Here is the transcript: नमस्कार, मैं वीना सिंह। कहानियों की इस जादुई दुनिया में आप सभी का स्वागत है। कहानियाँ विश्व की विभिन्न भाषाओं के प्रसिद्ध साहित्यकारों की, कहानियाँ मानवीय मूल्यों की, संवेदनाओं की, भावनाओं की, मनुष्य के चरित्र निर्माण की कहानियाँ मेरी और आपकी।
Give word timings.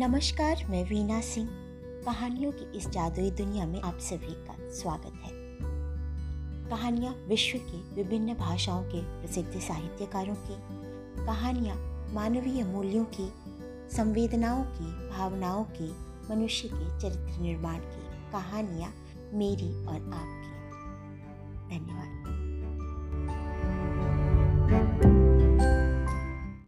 नमस्कार, 0.00 0.56
मैं 0.70 0.84
वीना 0.84 1.20
सिंह। 1.20 1.48
कहानियों 2.04 2.52
की 2.52 2.78
इस 2.78 2.88
जादुई 2.88 3.30
दुनिया 3.30 3.66
में 3.66 3.82
आप 3.82 3.98
सभी 3.98 4.32
का 4.32 4.70
स्वागत 4.70 5.12
है। 5.24 5.30
कहानियाँ 6.70 7.14
विश्व 7.28 7.58
की 7.58 7.94
विभिन्न 7.94 8.34
भाषाओं 8.34 8.82
के 8.82 9.02
प्रसिद्ध 9.02 9.60
साहित्यकारों 9.60 10.34
की, 10.34 10.56
कहानियाँ 11.26 11.76
मानवीय 12.14 12.64
मूल्यों 12.64 13.04
की, 13.04 13.32
संवेदनाओं 13.96 14.64
की, 14.64 15.08
भावनाओं 15.08 15.64
की, 15.64 15.90
मनुष्य 16.30 16.68
के 16.72 17.00
चरित्र 17.00 17.40
निर्माण 17.40 17.78
की 17.78 18.32
कहानियाँ 18.32 18.94
मेरी 19.32 19.86
और 19.86 20.12
आपकी। 20.14 20.57